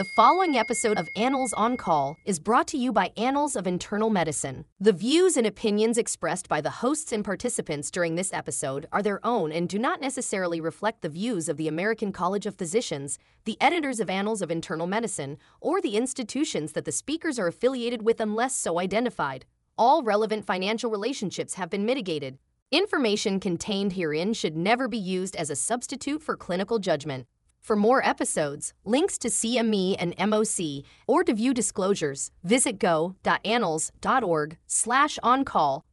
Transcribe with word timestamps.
The 0.00 0.04
following 0.16 0.56
episode 0.56 0.96
of 0.96 1.10
Annals 1.14 1.52
on 1.52 1.76
Call 1.76 2.16
is 2.24 2.38
brought 2.38 2.66
to 2.68 2.78
you 2.78 2.90
by 2.90 3.12
Annals 3.18 3.54
of 3.54 3.66
Internal 3.66 4.08
Medicine. 4.08 4.64
The 4.80 4.94
views 4.94 5.36
and 5.36 5.46
opinions 5.46 5.98
expressed 5.98 6.48
by 6.48 6.62
the 6.62 6.70
hosts 6.70 7.12
and 7.12 7.22
participants 7.22 7.90
during 7.90 8.14
this 8.14 8.32
episode 8.32 8.86
are 8.92 9.02
their 9.02 9.20
own 9.26 9.52
and 9.52 9.68
do 9.68 9.78
not 9.78 10.00
necessarily 10.00 10.58
reflect 10.58 11.02
the 11.02 11.10
views 11.10 11.50
of 11.50 11.58
the 11.58 11.68
American 11.68 12.12
College 12.12 12.46
of 12.46 12.54
Physicians, 12.54 13.18
the 13.44 13.58
editors 13.60 14.00
of 14.00 14.08
Annals 14.08 14.40
of 14.40 14.50
Internal 14.50 14.86
Medicine, 14.86 15.36
or 15.60 15.82
the 15.82 15.98
institutions 15.98 16.72
that 16.72 16.86
the 16.86 16.92
speakers 16.92 17.38
are 17.38 17.48
affiliated 17.48 18.00
with 18.00 18.22
unless 18.22 18.54
so 18.54 18.78
identified. 18.78 19.44
All 19.76 20.02
relevant 20.02 20.46
financial 20.46 20.90
relationships 20.90 21.56
have 21.56 21.68
been 21.68 21.84
mitigated. 21.84 22.38
Information 22.70 23.38
contained 23.38 23.92
herein 23.92 24.32
should 24.32 24.56
never 24.56 24.88
be 24.88 24.96
used 24.96 25.36
as 25.36 25.50
a 25.50 25.56
substitute 25.56 26.22
for 26.22 26.38
clinical 26.38 26.78
judgment. 26.78 27.26
For 27.60 27.76
more 27.76 28.04
episodes, 28.04 28.72
links 28.84 29.18
to 29.18 29.28
CME 29.28 29.96
and 29.98 30.16
MOC, 30.16 30.82
or 31.06 31.22
to 31.24 31.34
view 31.34 31.54
disclosures, 31.54 32.30
visit 32.42 32.78
go.annals.org 32.78 34.56
slash 34.66 35.18
on-call. 35.22 35.84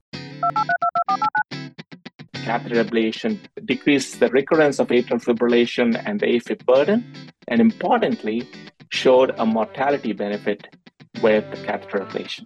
Catheter 2.34 2.84
ablation 2.84 3.40
decreased 3.66 4.20
the 4.20 4.30
recurrence 4.30 4.80
of 4.80 4.88
atrial 4.88 5.22
fibrillation 5.22 6.02
and 6.06 6.20
the 6.22 6.28
AFib 6.28 6.66
burden, 6.66 7.04
and 7.50 7.60
importantly, 7.60 8.48
showed 8.90 9.36
a 9.38 9.46
mortality 9.46 10.14
benefit 10.14 10.68
with 11.22 11.44
the 11.52 11.58
catheter 11.66 12.00
ablation. 12.00 12.46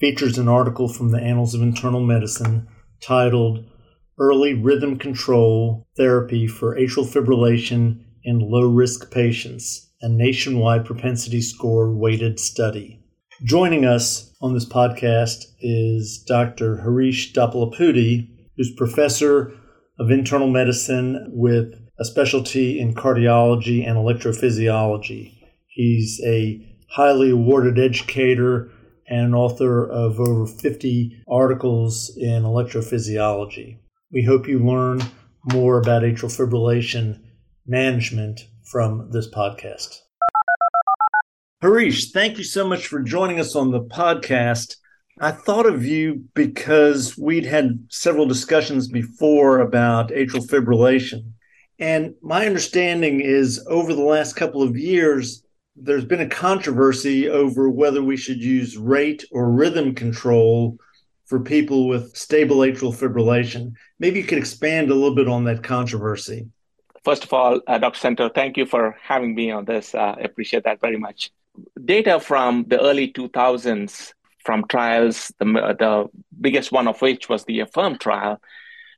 features 0.00 0.38
an 0.38 0.48
article 0.48 0.88
from 0.88 1.10
the 1.10 1.20
Annals 1.20 1.54
of 1.54 1.60
Internal 1.60 2.00
Medicine 2.00 2.66
titled 3.02 3.66
Early 4.18 4.54
Rhythm 4.54 4.98
Control 4.98 5.86
Therapy 5.98 6.46
for 6.46 6.74
Atrial 6.74 7.06
Fibrillation 7.06 8.02
in 8.24 8.38
Low 8.38 8.66
Risk 8.66 9.10
Patients, 9.10 9.90
a 10.00 10.08
nationwide 10.08 10.86
propensity 10.86 11.42
score 11.42 11.92
weighted 11.92 12.40
study. 12.40 13.04
Joining 13.44 13.84
us 13.84 14.34
on 14.40 14.54
this 14.54 14.64
podcast 14.66 15.44
is 15.60 16.24
Dr. 16.26 16.78
Harish 16.78 17.34
Doppalapudi, 17.34 18.26
who's 18.56 18.72
professor 18.74 19.52
of 19.98 20.10
internal 20.10 20.48
medicine 20.48 21.26
with 21.28 21.74
a 21.98 22.06
specialty 22.06 22.80
in 22.80 22.94
cardiology 22.94 23.86
and 23.86 23.98
electrophysiology. 23.98 25.34
He's 25.66 26.22
a 26.24 26.66
highly 26.88 27.30
awarded 27.30 27.78
educator 27.78 28.70
and 29.10 29.26
an 29.26 29.34
author 29.34 29.86
of 29.90 30.20
over 30.20 30.46
50 30.46 31.24
articles 31.28 32.16
in 32.16 32.44
electrophysiology. 32.44 33.78
We 34.12 34.22
hope 34.22 34.46
you 34.46 34.60
learn 34.60 35.02
more 35.52 35.78
about 35.78 36.02
atrial 36.02 36.30
fibrillation 36.30 37.20
management 37.66 38.40
from 38.70 39.10
this 39.10 39.28
podcast. 39.28 39.98
Harish, 41.60 42.12
thank 42.12 42.38
you 42.38 42.44
so 42.44 42.66
much 42.66 42.86
for 42.86 43.02
joining 43.02 43.40
us 43.40 43.54
on 43.56 43.72
the 43.72 43.82
podcast. 43.82 44.76
I 45.20 45.32
thought 45.32 45.66
of 45.66 45.84
you 45.84 46.24
because 46.34 47.18
we'd 47.18 47.44
had 47.44 47.84
several 47.90 48.26
discussions 48.26 48.88
before 48.88 49.58
about 49.58 50.10
atrial 50.10 50.48
fibrillation. 50.48 51.32
And 51.78 52.14
my 52.22 52.46
understanding 52.46 53.20
is 53.20 53.64
over 53.68 53.92
the 53.92 54.02
last 54.02 54.36
couple 54.36 54.62
of 54.62 54.76
years, 54.76 55.42
there's 55.80 56.04
been 56.04 56.20
a 56.20 56.28
controversy 56.28 57.28
over 57.28 57.70
whether 57.70 58.02
we 58.02 58.16
should 58.16 58.42
use 58.42 58.76
rate 58.76 59.24
or 59.30 59.50
rhythm 59.50 59.94
control 59.94 60.78
for 61.24 61.40
people 61.40 61.88
with 61.88 62.16
stable 62.16 62.58
atrial 62.58 62.94
fibrillation. 62.94 63.72
Maybe 63.98 64.20
you 64.20 64.26
could 64.26 64.38
expand 64.38 64.90
a 64.90 64.94
little 64.94 65.14
bit 65.14 65.28
on 65.28 65.44
that 65.44 65.62
controversy. 65.62 66.48
First 67.04 67.24
of 67.24 67.32
all, 67.32 67.60
uh, 67.66 67.78
Dr. 67.78 67.98
Centor, 67.98 68.34
thank 68.34 68.56
you 68.56 68.66
for 68.66 68.96
having 69.02 69.34
me 69.34 69.50
on 69.50 69.64
this. 69.64 69.94
Uh, 69.94 70.16
I 70.18 70.22
appreciate 70.22 70.64
that 70.64 70.80
very 70.80 70.98
much. 70.98 71.30
Data 71.82 72.20
from 72.20 72.64
the 72.68 72.80
early 72.80 73.12
2000s 73.12 74.12
from 74.44 74.66
trials, 74.68 75.32
the, 75.38 75.44
the 75.44 76.08
biggest 76.40 76.72
one 76.72 76.88
of 76.88 77.00
which 77.00 77.28
was 77.28 77.44
the 77.44 77.60
AFFIRM 77.60 77.98
trial, 77.98 78.40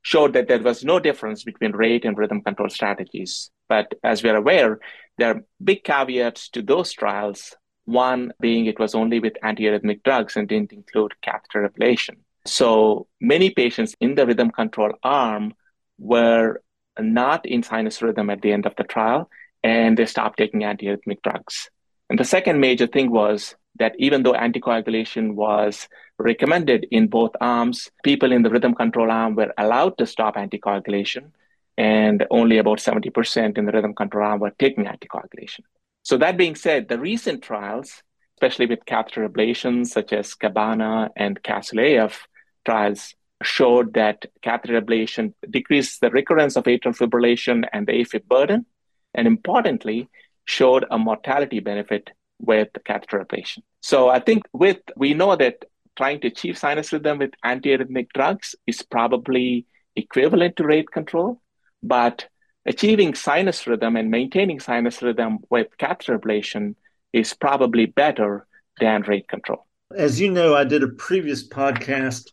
showed 0.02 0.32
that 0.34 0.48
there 0.48 0.62
was 0.62 0.84
no 0.84 0.98
difference 0.98 1.44
between 1.44 1.72
rate 1.72 2.04
and 2.04 2.18
rhythm 2.18 2.42
control 2.42 2.68
strategies. 2.68 3.50
But 3.68 3.94
as 4.02 4.22
we're 4.22 4.36
aware, 4.36 4.80
there 5.18 5.30
are 5.30 5.44
big 5.62 5.84
caveats 5.84 6.48
to 6.50 6.62
those 6.62 6.92
trials. 6.92 7.54
One 7.84 8.32
being 8.40 8.66
it 8.66 8.78
was 8.78 8.94
only 8.94 9.20
with 9.20 9.34
antiarrhythmic 9.42 10.02
drugs 10.02 10.36
and 10.36 10.48
didn't 10.48 10.72
include 10.72 11.12
catheter 11.22 11.68
ablation. 11.68 12.16
So 12.44 13.06
many 13.20 13.50
patients 13.50 13.94
in 14.00 14.14
the 14.14 14.26
rhythm 14.26 14.50
control 14.50 14.92
arm 15.02 15.54
were 15.98 16.60
not 16.98 17.46
in 17.46 17.62
sinus 17.62 18.02
rhythm 18.02 18.30
at 18.30 18.42
the 18.42 18.52
end 18.52 18.66
of 18.66 18.74
the 18.76 18.84
trial, 18.84 19.30
and 19.62 19.96
they 19.96 20.06
stopped 20.06 20.38
taking 20.38 20.60
antiarrhythmic 20.60 21.22
drugs. 21.22 21.70
And 22.10 22.18
the 22.18 22.24
second 22.24 22.60
major 22.60 22.86
thing 22.86 23.10
was 23.10 23.54
that 23.78 23.94
even 23.98 24.22
though 24.22 24.34
anticoagulation 24.34 25.34
was 25.34 25.88
recommended 26.18 26.86
in 26.90 27.08
both 27.08 27.32
arms, 27.40 27.90
people 28.04 28.32
in 28.32 28.42
the 28.42 28.50
rhythm 28.50 28.74
control 28.74 29.10
arm 29.10 29.34
were 29.34 29.52
allowed 29.58 29.96
to 29.98 30.06
stop 30.06 30.36
anticoagulation, 30.36 31.30
and 31.78 32.26
only 32.30 32.58
about 32.58 32.78
70% 32.78 33.58
in 33.58 33.64
the 33.64 33.72
rhythm 33.72 33.94
control 33.94 34.26
arm 34.26 34.40
were 34.40 34.52
taking 34.58 34.84
anticoagulation. 34.84 35.60
So, 36.02 36.16
that 36.18 36.36
being 36.36 36.54
said, 36.54 36.88
the 36.88 36.98
recent 36.98 37.42
trials, 37.42 38.02
especially 38.36 38.66
with 38.66 38.84
catheter 38.84 39.28
ablations 39.28 39.88
such 39.88 40.12
as 40.12 40.34
CABANA 40.34 41.10
and 41.16 41.42
CASTLE-AF 41.42 42.26
trials, 42.64 43.14
showed 43.42 43.94
that 43.94 44.26
catheter 44.42 44.80
ablation 44.80 45.32
decreased 45.48 46.00
the 46.00 46.10
recurrence 46.10 46.56
of 46.56 46.64
atrial 46.64 46.96
fibrillation 46.96 47.64
and 47.72 47.86
the 47.86 47.92
AFib 47.92 48.26
burden, 48.26 48.66
and 49.14 49.26
importantly, 49.26 50.08
showed 50.44 50.84
a 50.90 50.98
mortality 50.98 51.60
benefit 51.60 52.10
with 52.38 52.68
catheter 52.84 53.24
ablation. 53.24 53.58
So 53.80 54.08
I 54.08 54.20
think 54.20 54.42
with 54.52 54.78
we 54.96 55.14
know 55.14 55.36
that 55.36 55.64
trying 55.96 56.20
to 56.20 56.28
achieve 56.28 56.58
sinus 56.58 56.92
rhythm 56.92 57.18
with 57.18 57.32
antiarrhythmic 57.44 58.08
drugs 58.14 58.54
is 58.66 58.82
probably 58.82 59.66
equivalent 59.96 60.56
to 60.56 60.64
rate 60.64 60.90
control, 60.90 61.40
but 61.82 62.28
achieving 62.66 63.14
sinus 63.14 63.66
rhythm 63.66 63.96
and 63.96 64.10
maintaining 64.10 64.60
sinus 64.60 65.02
rhythm 65.02 65.38
with 65.50 65.66
catheter 65.78 66.18
ablation 66.18 66.74
is 67.12 67.34
probably 67.34 67.86
better 67.86 68.46
than 68.80 69.02
rate 69.02 69.28
control. 69.28 69.66
As 69.94 70.20
you 70.20 70.30
know, 70.30 70.54
I 70.54 70.64
did 70.64 70.82
a 70.82 70.88
previous 70.88 71.46
podcast 71.46 72.30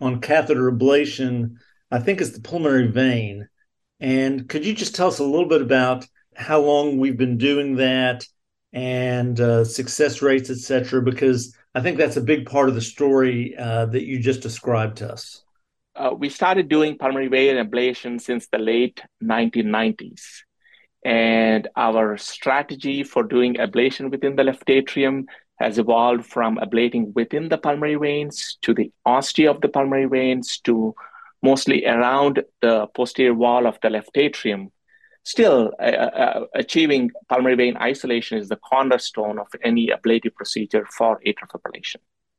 on 0.00 0.20
catheter 0.20 0.70
ablation. 0.70 1.56
I 1.90 2.00
think 2.00 2.20
it's 2.20 2.32
the 2.32 2.40
pulmonary 2.40 2.88
vein. 2.88 3.48
And 4.00 4.48
could 4.48 4.64
you 4.64 4.74
just 4.74 4.94
tell 4.94 5.08
us 5.08 5.18
a 5.18 5.24
little 5.24 5.48
bit 5.48 5.62
about 5.62 6.06
how 6.36 6.60
long 6.60 6.98
we've 6.98 7.16
been 7.16 7.38
doing 7.38 7.76
that 7.76 8.24
and 8.72 9.40
uh, 9.40 9.64
success 9.64 10.22
rates, 10.22 10.50
et 10.50 10.58
cetera? 10.58 11.02
Because 11.02 11.54
I 11.74 11.80
think 11.80 11.98
that's 11.98 12.16
a 12.16 12.22
big 12.22 12.46
part 12.46 12.68
of 12.68 12.74
the 12.74 12.80
story 12.80 13.56
uh, 13.56 13.86
that 13.86 14.04
you 14.04 14.18
just 14.18 14.40
described 14.40 14.98
to 14.98 15.12
us 15.12 15.42
uh, 15.98 16.12
we 16.16 16.28
started 16.28 16.68
doing 16.68 16.96
pulmonary 16.96 17.28
vein 17.28 17.56
ablation 17.56 18.20
since 18.20 18.46
the 18.48 18.58
late 18.58 19.02
1990s. 19.22 20.22
And 21.04 21.68
our 21.76 22.16
strategy 22.16 23.02
for 23.02 23.22
doing 23.22 23.54
ablation 23.54 24.10
within 24.10 24.36
the 24.36 24.44
left 24.44 24.68
atrium 24.70 25.26
has 25.58 25.78
evolved 25.78 26.24
from 26.24 26.56
ablating 26.56 27.12
within 27.14 27.48
the 27.48 27.58
pulmonary 27.58 27.96
veins 27.96 28.58
to 28.62 28.74
the 28.74 28.92
ostia 29.04 29.50
of 29.50 29.60
the 29.60 29.68
pulmonary 29.68 30.06
veins 30.06 30.60
to 30.60 30.94
mostly 31.42 31.84
around 31.84 32.42
the 32.62 32.86
posterior 32.94 33.34
wall 33.34 33.66
of 33.66 33.78
the 33.82 33.90
left 33.90 34.10
atrium. 34.16 34.70
Still, 35.28 35.74
uh, 35.78 36.46
achieving 36.54 37.10
pulmonary 37.28 37.54
vein 37.54 37.76
isolation 37.76 38.38
is 38.38 38.48
the 38.48 38.56
cornerstone 38.56 39.38
of 39.38 39.48
any 39.62 39.92
ablative 39.92 40.34
procedure 40.34 40.86
for 40.96 41.20
atrial 41.20 41.50
fibrillation. 41.50 41.96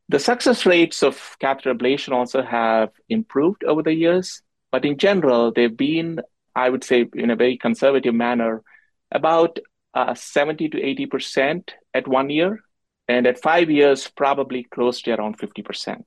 The 0.07 0.18
success 0.18 0.65
rates 0.65 1.03
of 1.03 1.36
catheter 1.39 1.75
ablation 1.75 2.13
also 2.13 2.41
have 2.41 2.89
improved 3.07 3.63
over 3.63 3.83
the 3.83 3.94
years, 3.94 4.41
but 4.71 4.86
in 4.86 4.97
general, 4.97 5.51
they've 5.51 5.77
been, 5.77 6.21
I 6.56 6.71
would 6.71 6.83
say, 6.83 7.06
in 7.13 7.30
a 7.30 7.36
very 7.36 7.57
conservative 7.57 8.15
manner, 8.15 8.63
about 9.12 9.59
uh, 9.94 10.15
70 10.15 10.69
to 10.69 10.81
80% 10.81 11.69
at 11.94 12.07
one 12.07 12.31
year, 12.31 12.59
and 13.07 13.27
at 13.27 13.39
five 13.39 13.69
years, 13.69 14.07
probably 14.07 14.63
close 14.63 15.00
to 15.03 15.13
around 15.13 15.38
50%. 15.38 16.06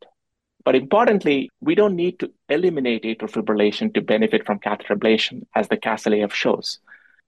But 0.64 0.74
importantly, 0.74 1.50
we 1.60 1.74
don't 1.74 1.96
need 1.96 2.18
to 2.20 2.30
eliminate 2.48 3.02
atrial 3.04 3.30
fibrillation 3.30 3.92
to 3.94 4.00
benefit 4.00 4.46
from 4.46 4.58
catheter 4.58 4.94
ablation, 4.96 5.42
as 5.54 5.68
the 5.68 5.76
CASTLE-AF 5.76 6.32
shows. 6.32 6.78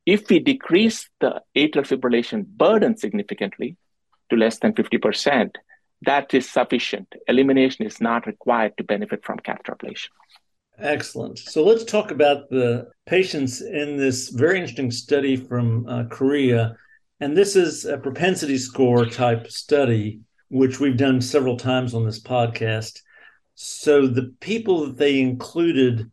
if 0.06 0.28
we 0.28 0.38
decrease 0.38 1.08
the 1.20 1.42
atrial 1.56 1.86
fibrillation 1.86 2.44
burden 2.46 2.96
significantly 2.96 3.76
to 4.30 4.36
less 4.36 4.58
than 4.58 4.72
50%, 4.74 5.50
that 6.02 6.34
is 6.34 6.50
sufficient. 6.50 7.14
Elimination 7.28 7.86
is 7.86 8.00
not 8.00 8.26
required 8.26 8.76
to 8.76 8.84
benefit 8.84 9.24
from 9.24 9.38
catheter 9.38 9.74
ablation. 9.74 10.08
Excellent. 10.78 11.38
So 11.38 11.64
let's 11.64 11.84
talk 11.84 12.10
about 12.10 12.50
the 12.50 12.88
patients 13.06 13.62
in 13.62 13.96
this 13.96 14.28
very 14.28 14.58
interesting 14.58 14.90
study 14.90 15.36
from 15.36 15.86
uh, 15.86 16.04
Korea. 16.10 16.76
And 17.20 17.36
this 17.36 17.54
is 17.54 17.84
a 17.84 17.96
propensity 17.96 18.58
score 18.58 19.06
type 19.06 19.50
study, 19.50 20.20
which 20.48 20.80
we've 20.80 20.96
done 20.96 21.20
several 21.20 21.56
times 21.56 21.94
on 21.94 22.04
this 22.04 22.20
podcast. 22.20 23.00
So 23.54 24.06
the 24.06 24.34
people 24.40 24.86
that 24.86 24.96
they 24.96 25.20
included, 25.20 26.10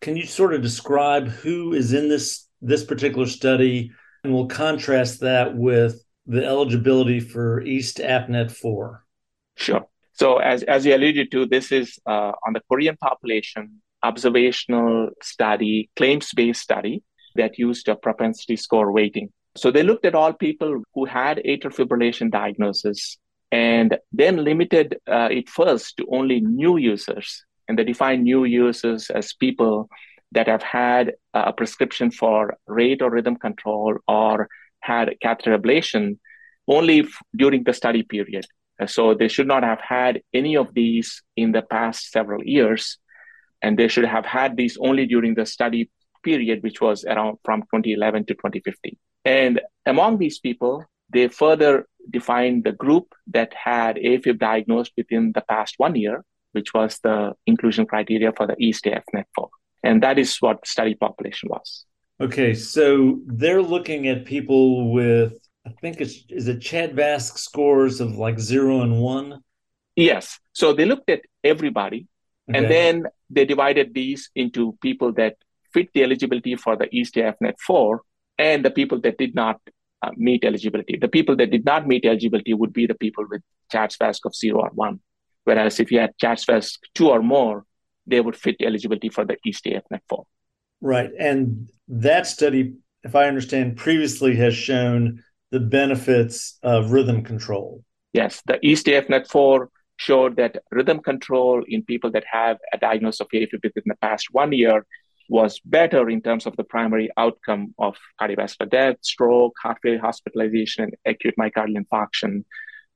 can 0.00 0.16
you 0.16 0.26
sort 0.26 0.54
of 0.54 0.62
describe 0.62 1.28
who 1.28 1.72
is 1.72 1.92
in 1.92 2.08
this 2.08 2.48
this 2.60 2.84
particular 2.84 3.26
study? 3.26 3.92
And 4.22 4.34
we'll 4.34 4.46
contrast 4.46 5.20
that 5.20 5.56
with 5.56 6.02
the 6.26 6.44
eligibility 6.44 7.20
for 7.20 7.62
East 7.62 7.98
AFNET 7.98 8.50
4. 8.50 9.04
Sure. 9.56 9.86
So 10.12 10.36
as, 10.36 10.62
as 10.64 10.84
you 10.84 10.94
alluded 10.94 11.30
to, 11.30 11.46
this 11.46 11.72
is 11.72 11.98
uh, 12.06 12.32
on 12.46 12.52
the 12.52 12.60
Korean 12.68 12.96
population 12.96 13.80
observational 14.02 15.10
study, 15.22 15.90
claims-based 15.96 16.60
study 16.60 17.02
that 17.34 17.58
used 17.58 17.88
a 17.88 17.96
propensity 17.96 18.56
score 18.56 18.90
weighting. 18.92 19.30
So 19.56 19.70
they 19.70 19.82
looked 19.82 20.04
at 20.04 20.14
all 20.14 20.32
people 20.32 20.82
who 20.94 21.04
had 21.04 21.38
atrial 21.38 21.74
fibrillation 21.74 22.30
diagnosis 22.30 23.18
and 23.52 23.98
then 24.12 24.44
limited 24.44 24.98
uh, 25.10 25.28
it 25.30 25.48
first 25.48 25.96
to 25.96 26.06
only 26.10 26.40
new 26.40 26.76
users. 26.76 27.44
And 27.68 27.78
they 27.78 27.84
defined 27.84 28.24
new 28.24 28.44
users 28.44 29.10
as 29.10 29.32
people 29.32 29.88
that 30.32 30.46
have 30.46 30.62
had 30.62 31.14
a 31.34 31.52
prescription 31.52 32.10
for 32.10 32.56
rate 32.66 33.02
or 33.02 33.10
rhythm 33.10 33.36
control 33.36 33.96
or 34.06 34.48
had 34.80 35.14
catheter 35.20 35.56
ablation 35.58 36.18
only 36.68 37.06
during 37.36 37.64
the 37.64 37.72
study 37.72 38.02
period. 38.02 38.46
So 38.86 39.14
they 39.14 39.28
should 39.28 39.48
not 39.48 39.62
have 39.62 39.80
had 39.80 40.22
any 40.32 40.56
of 40.56 40.72
these 40.72 41.22
in 41.36 41.52
the 41.52 41.62
past 41.62 42.10
several 42.10 42.42
years 42.44 42.98
and 43.62 43.78
they 43.78 43.88
should 43.88 44.04
have 44.04 44.24
had 44.24 44.56
these 44.56 44.78
only 44.80 45.06
during 45.06 45.34
the 45.34 45.46
study 45.46 45.90
period, 46.22 46.62
which 46.62 46.80
was 46.80 47.04
around 47.04 47.38
from 47.44 47.62
2011 47.62 48.26
to 48.26 48.34
2015. 48.34 48.96
And 49.24 49.60
among 49.86 50.18
these 50.18 50.38
people, 50.38 50.84
they 51.12 51.28
further 51.28 51.86
defined 52.08 52.64
the 52.64 52.72
group 52.72 53.14
that 53.28 53.52
had 53.54 53.96
AFib 53.96 54.38
diagnosed 54.38 54.92
within 54.96 55.32
the 55.32 55.42
past 55.42 55.74
one 55.78 55.96
year, 55.96 56.24
which 56.52 56.72
was 56.74 56.98
the 57.02 57.32
inclusion 57.46 57.86
criteria 57.86 58.32
for 58.32 58.46
the 58.46 58.56
East 58.58 58.84
AFNet 58.84 59.24
4. 59.34 59.48
And 59.82 60.02
that 60.02 60.18
is 60.18 60.36
what 60.38 60.66
study 60.66 60.94
population 60.94 61.48
was. 61.48 61.84
Okay, 62.20 62.52
so 62.54 63.20
they're 63.26 63.62
looking 63.62 64.08
at 64.08 64.26
people 64.26 64.92
with, 64.92 65.38
I 65.66 65.70
think 65.80 66.00
it's, 66.00 66.24
is 66.28 66.48
it 66.48 66.60
CHA2DS2-VASc 66.60 67.38
scores 67.38 68.00
of 68.00 68.16
like 68.16 68.38
zero 68.38 68.82
and 68.82 69.00
one? 69.00 69.40
Yes. 69.96 70.38
So 70.52 70.72
they 70.72 70.84
looked 70.84 71.08
at 71.08 71.22
everybody 71.42 72.08
Okay. 72.50 72.58
And 72.58 72.70
then 72.70 73.04
they 73.28 73.44
divided 73.44 73.94
these 73.94 74.30
into 74.34 74.76
people 74.82 75.12
that 75.12 75.36
fit 75.72 75.88
the 75.94 76.02
eligibility 76.02 76.56
for 76.56 76.76
the 76.76 76.88
East 76.94 77.14
AFNet 77.14 77.54
4 77.64 78.02
and 78.38 78.64
the 78.64 78.70
people 78.70 79.00
that 79.02 79.18
did 79.18 79.34
not 79.34 79.60
uh, 80.02 80.10
meet 80.16 80.44
eligibility. 80.44 80.96
The 80.96 81.08
people 81.08 81.36
that 81.36 81.50
did 81.50 81.64
not 81.64 81.86
meet 81.86 82.04
eligibility 82.04 82.54
would 82.54 82.72
be 82.72 82.86
the 82.86 82.94
people 82.94 83.24
with 83.28 83.42
CHA2DS2-VASc 83.72 84.20
of 84.24 84.34
0 84.34 84.60
or 84.60 84.70
1. 84.74 85.00
Whereas 85.44 85.80
if 85.80 85.90
you 85.90 86.00
had 86.00 86.12
CHA2DS2-VASc 86.22 86.78
2 86.94 87.08
or 87.08 87.22
more, 87.22 87.64
they 88.06 88.20
would 88.20 88.36
fit 88.36 88.56
eligibility 88.60 89.08
for 89.08 89.24
the 89.24 89.36
East 89.44 89.64
AFNet 89.64 90.00
4. 90.08 90.24
Right. 90.80 91.10
And 91.18 91.68
that 91.88 92.26
study, 92.26 92.74
if 93.02 93.14
I 93.14 93.26
understand, 93.26 93.76
previously 93.76 94.36
has 94.36 94.54
shown 94.54 95.22
the 95.50 95.60
benefits 95.60 96.58
of 96.62 96.92
rhythm 96.92 97.22
control. 97.22 97.84
Yes. 98.12 98.42
The 98.46 98.58
East 98.62 98.86
AFNet 98.86 99.28
4 99.28 99.68
showed 99.96 100.36
that 100.36 100.62
rhythm 100.70 101.00
control 101.00 101.62
in 101.68 101.84
people 101.84 102.10
that 102.12 102.24
have 102.30 102.56
a 102.72 102.78
diagnosis 102.78 103.20
of 103.20 103.28
AFib 103.34 103.62
within 103.62 103.82
the 103.86 103.96
past 103.96 104.28
one 104.32 104.52
year 104.52 104.86
was 105.30 105.60
better 105.64 106.10
in 106.10 106.20
terms 106.20 106.44
of 106.44 106.56
the 106.56 106.64
primary 106.64 107.08
outcome 107.16 107.72
of 107.78 107.96
cardiovascular 108.20 108.68
death, 108.68 108.96
stroke, 109.00 109.54
heart 109.62 109.78
failure 109.82 110.00
hospitalization, 110.00 110.84
and 110.84 110.94
acute 111.06 111.34
myocardial 111.38 111.76
infarction 111.76 112.44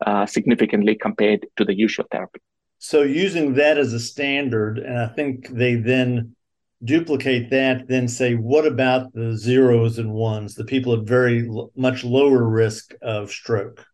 uh, 0.04 0.26
significantly 0.26 0.96
compared 0.96 1.46
to 1.56 1.64
the 1.64 1.74
usual 1.74 2.04
therapy. 2.10 2.40
So, 2.78 3.02
using 3.02 3.54
that 3.54 3.78
as 3.78 3.92
a 3.92 4.00
standard, 4.00 4.78
and 4.78 4.98
I 4.98 5.06
think 5.06 5.48
they 5.48 5.76
then 5.76 6.34
duplicate 6.82 7.50
that, 7.50 7.86
then 7.88 8.08
say, 8.08 8.34
what 8.34 8.66
about 8.66 9.12
the 9.14 9.36
zeros 9.36 9.98
and 9.98 10.12
ones, 10.12 10.54
the 10.54 10.64
people 10.64 10.92
at 10.92 11.06
very 11.06 11.48
l- 11.48 11.70
much 11.76 12.04
lower 12.04 12.46
risk 12.46 12.94
of 13.00 13.30
stroke? 13.30 13.86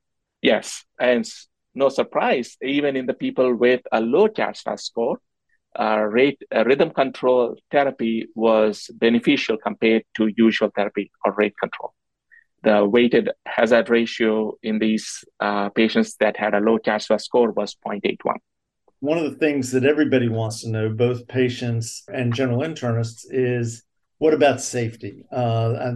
Yes. 0.43 0.85
And 0.99 1.29
no 1.75 1.91
surprise, 1.91 2.57
even 2.63 2.97
in 2.97 3.07
the 3.07 3.15
people 3.15 3.55
with 3.55 3.83
a 3.93 4.01
low 4.01 4.29
CHA2DS2-VASc 4.29 4.81
score, 4.81 5.19
uh, 5.79 6.01
rate, 6.01 6.43
uh, 6.55 6.65
rhythm 6.65 6.91
control 6.91 7.57
therapy 7.71 8.27
was 8.35 8.91
beneficial 8.95 9.57
compared 9.57 10.05
to 10.17 10.29
usual 10.37 10.71
therapy 10.75 11.11
or 11.25 11.33
rate 11.33 11.55
control. 11.59 11.95
The 12.63 12.85
weighted 12.85 13.31
hazard 13.47 13.89
ratio 13.89 14.55
in 14.63 14.79
these 14.79 15.25
uh, 15.39 15.71
patients 15.71 16.17
that 16.17 16.37
had 16.37 16.55
a 16.55 16.61
low 16.61 16.79
CHA2DS2-VASc 16.79 17.21
score 17.23 17.51
was 17.53 17.77
0.81. 17.87 18.37
One 18.99 19.17
of 19.17 19.25
the 19.25 19.39
things 19.39 19.71
that 19.73 19.85
everybody 19.85 20.29
wants 20.29 20.61
to 20.61 20.69
know, 20.69 20.91
both 20.91 21.27
patients 21.27 22.03
and 22.13 22.35
general 22.35 22.61
internists, 22.61 23.25
is 23.31 23.83
what 24.19 24.35
about 24.35 24.61
safety? 24.61 25.25
Uh, 25.33 25.95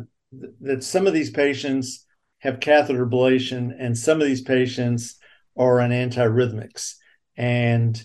that 0.62 0.82
some 0.82 1.06
of 1.06 1.12
these 1.12 1.30
patients 1.30 2.06
have 2.38 2.60
catheter 2.60 3.04
ablation, 3.06 3.74
and 3.78 3.96
some 3.96 4.20
of 4.20 4.26
these 4.26 4.40
patients 4.40 5.16
are 5.56 5.80
on 5.80 5.90
antiarrhythmics. 5.90 6.94
And 7.36 8.02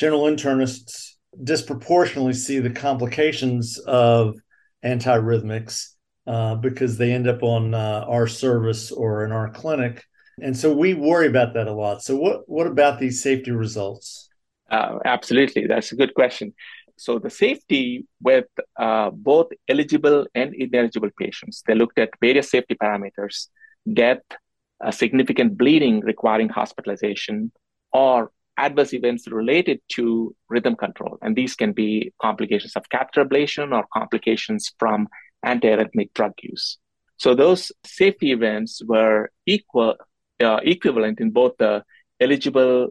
general 0.00 0.22
internists 0.22 1.16
disproportionately 1.44 2.32
see 2.32 2.58
the 2.58 2.70
complications 2.70 3.78
of 3.80 4.34
antiarrhythmics 4.82 5.74
uh, 6.26 6.54
because 6.54 6.96
they 6.96 7.12
end 7.12 7.28
up 7.28 7.42
on 7.42 7.74
uh, 7.74 8.06
our 8.08 8.26
service 8.26 8.90
or 8.90 9.26
in 9.26 9.30
our 9.30 9.50
clinic. 9.50 10.02
And 10.40 10.56
so 10.56 10.72
we 10.74 10.94
worry 10.94 11.26
about 11.26 11.52
that 11.52 11.66
a 11.66 11.72
lot. 11.72 12.02
So, 12.02 12.16
what, 12.16 12.48
what 12.48 12.66
about 12.66 12.98
these 12.98 13.22
safety 13.22 13.50
results? 13.50 14.30
Uh, 14.70 15.00
absolutely. 15.04 15.66
That's 15.66 15.92
a 15.92 15.96
good 15.96 16.14
question. 16.14 16.54
So, 16.96 17.18
the 17.18 17.28
safety 17.28 18.06
with 18.22 18.46
uh, 18.78 19.10
both 19.10 19.48
eligible 19.68 20.26
and 20.34 20.54
ineligible 20.54 21.10
patients, 21.18 21.62
they 21.66 21.74
looked 21.74 21.98
at 21.98 22.08
various 22.22 22.50
safety 22.50 22.74
parameters 22.82 23.48
death, 23.92 24.24
significant 24.90 25.58
bleeding 25.58 26.00
requiring 26.00 26.48
hospitalization, 26.48 27.52
or 27.92 28.30
adverse 28.60 28.92
events 28.92 29.26
related 29.28 29.80
to 29.96 30.34
rhythm 30.48 30.76
control. 30.76 31.18
And 31.22 31.34
these 31.34 31.54
can 31.56 31.72
be 31.72 32.12
complications 32.20 32.76
of 32.76 32.88
catheter 32.90 33.24
ablation 33.24 33.74
or 33.76 33.84
complications 33.92 34.72
from 34.78 35.08
antiarrhythmic 35.44 36.12
drug 36.14 36.32
use. 36.42 36.78
So 37.16 37.34
those 37.34 37.72
safety 37.84 38.32
events 38.32 38.82
were 38.86 39.30
equal, 39.46 39.96
uh, 40.42 40.60
equivalent 40.62 41.20
in 41.20 41.30
both 41.30 41.52
the 41.58 41.82
eligible, 42.20 42.88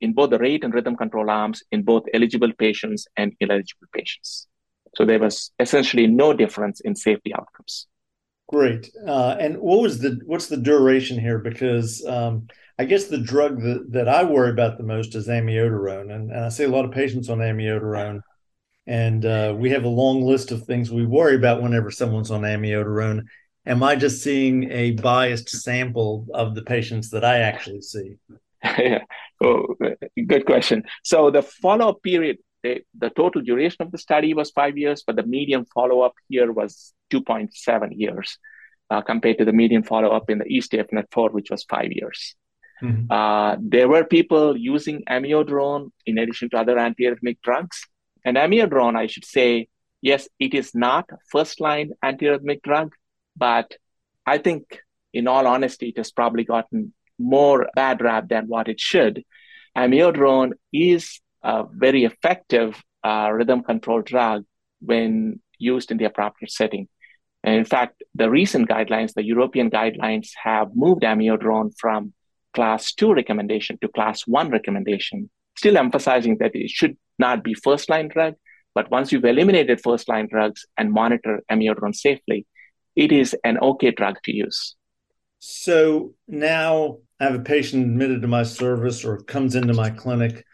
in 0.00 0.12
both 0.12 0.30
the 0.30 0.38
rate 0.38 0.62
and 0.64 0.72
rhythm 0.72 0.96
control 0.96 1.28
arms, 1.30 1.62
in 1.72 1.82
both 1.82 2.04
eligible 2.12 2.52
patients 2.58 3.06
and 3.16 3.32
ineligible 3.40 3.88
patients. 3.92 4.46
So 4.96 5.04
there 5.04 5.18
was 5.18 5.50
essentially 5.58 6.06
no 6.06 6.32
difference 6.32 6.80
in 6.80 6.94
safety 6.94 7.34
outcomes. 7.34 7.86
Great. 8.48 8.90
Uh, 9.06 9.36
and 9.40 9.58
what 9.58 9.80
was 9.80 9.98
the 9.98 10.20
what's 10.24 10.48
the 10.48 10.56
duration 10.56 11.18
here? 11.18 11.38
Because 11.38 12.04
um, 12.06 12.46
I 12.78 12.84
guess 12.84 13.06
the 13.06 13.18
drug 13.18 13.62
that, 13.62 13.92
that 13.92 14.08
I 14.08 14.24
worry 14.24 14.50
about 14.50 14.76
the 14.76 14.84
most 14.84 15.14
is 15.14 15.28
amiodarone, 15.28 16.14
and, 16.14 16.30
and 16.30 16.44
I 16.44 16.48
see 16.50 16.64
a 16.64 16.68
lot 16.68 16.84
of 16.84 16.90
patients 16.92 17.30
on 17.30 17.38
amiodarone, 17.38 18.20
and 18.86 19.24
uh, 19.24 19.54
we 19.56 19.70
have 19.70 19.84
a 19.84 19.88
long 19.88 20.22
list 20.22 20.52
of 20.52 20.64
things 20.64 20.90
we 20.90 21.06
worry 21.06 21.36
about 21.36 21.62
whenever 21.62 21.90
someone's 21.90 22.30
on 22.30 22.42
amiodarone. 22.42 23.24
Am 23.64 23.82
I 23.82 23.96
just 23.96 24.22
seeing 24.22 24.70
a 24.70 24.92
biased 24.92 25.48
sample 25.48 26.26
of 26.34 26.54
the 26.54 26.62
patients 26.62 27.10
that 27.10 27.24
I 27.24 27.38
actually 27.38 27.80
see? 27.82 28.16
yeah. 28.64 29.00
Oh, 29.38 29.66
good 30.26 30.46
question. 30.46 30.84
So 31.04 31.30
the 31.30 31.42
follow-up 31.42 32.02
period, 32.02 32.38
the, 32.62 32.80
the 32.96 33.10
total 33.10 33.42
duration 33.42 33.82
of 33.82 33.92
the 33.92 33.98
study 33.98 34.32
was 34.32 34.50
five 34.50 34.78
years, 34.78 35.04
but 35.06 35.14
the 35.14 35.24
median 35.24 35.66
follow-up 35.66 36.14
here 36.30 36.50
was 36.50 36.94
2.7 37.12 37.90
years 37.90 38.38
uh, 38.88 39.02
compared 39.02 39.36
to 39.36 39.44
the 39.44 39.52
median 39.52 39.82
follow 39.82 40.08
up 40.08 40.30
in 40.30 40.38
the 40.38 40.46
East 40.46 40.72
AFNet 40.72 41.04
4, 41.10 41.32
which 41.32 41.50
was 41.50 41.64
five 41.64 41.92
years. 41.92 42.34
Mm-hmm. 42.82 43.10
Uh, 43.10 43.56
there 43.60 43.88
were 43.88 44.04
people 44.04 44.56
using 44.56 45.02
amiodarone 45.08 45.90
in 46.04 46.18
addition 46.18 46.50
to 46.50 46.58
other 46.58 46.76
antiarrhythmic 46.76 47.38
drugs. 47.42 47.86
And 48.24 48.36
amiodarone, 48.36 48.96
I 48.96 49.06
should 49.06 49.24
say, 49.24 49.68
yes, 50.02 50.28
it 50.38 50.54
is 50.54 50.74
not 50.74 51.08
first 51.30 51.60
line 51.60 51.92
antiarrhythmic 52.04 52.62
drug, 52.62 52.94
but 53.36 53.74
I 54.26 54.38
think, 54.38 54.80
in 55.12 55.28
all 55.28 55.46
honesty, 55.46 55.88
it 55.88 55.96
has 55.96 56.12
probably 56.12 56.44
gotten 56.44 56.92
more 57.18 57.68
bad 57.74 58.02
rap 58.02 58.28
than 58.28 58.46
what 58.46 58.68
it 58.68 58.80
should. 58.80 59.24
Amiodarone 59.76 60.52
is 60.72 61.20
a 61.42 61.64
very 61.70 62.04
effective 62.04 62.82
uh, 63.04 63.30
rhythm 63.32 63.62
control 63.62 64.02
drug 64.02 64.44
when 64.80 65.40
used 65.58 65.90
in 65.90 65.96
the 65.96 66.04
appropriate 66.04 66.50
setting. 66.50 66.88
And 67.44 67.54
in 67.54 67.64
fact, 67.64 68.02
the 68.14 68.28
recent 68.28 68.68
guidelines, 68.68 69.14
the 69.14 69.24
European 69.24 69.70
guidelines, 69.70 70.30
have 70.42 70.74
moved 70.74 71.02
amiodarone 71.02 71.72
from 71.78 72.12
class 72.56 72.92
two 73.00 73.12
recommendation 73.20 73.78
to 73.82 73.88
class 73.96 74.22
one 74.26 74.50
recommendation, 74.50 75.30
still 75.56 75.76
emphasizing 75.76 76.38
that 76.40 76.54
it 76.54 76.70
should 76.70 76.96
not 77.18 77.44
be 77.44 77.54
first 77.54 77.88
line 77.88 78.08
drug. 78.08 78.34
But 78.74 78.90
once 78.90 79.12
you've 79.12 79.24
eliminated 79.24 79.80
first 79.80 80.08
line 80.08 80.28
drugs 80.30 80.66
and 80.76 80.92
monitor 80.92 81.34
amiodarone 81.50 81.94
safely, 81.94 82.46
it 83.04 83.12
is 83.12 83.36
an 83.44 83.58
okay 83.58 83.90
drug 83.90 84.16
to 84.24 84.34
use. 84.34 84.74
So 85.38 86.14
now 86.26 86.98
I 87.20 87.24
have 87.24 87.34
a 87.34 87.50
patient 87.54 87.84
admitted 87.84 88.20
to 88.22 88.28
my 88.28 88.42
service 88.42 89.04
or 89.04 89.18
comes 89.18 89.54
into 89.54 89.74
my 89.74 89.90
clinic 89.90 90.44